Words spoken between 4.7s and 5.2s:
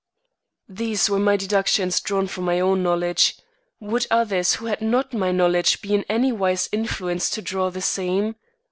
not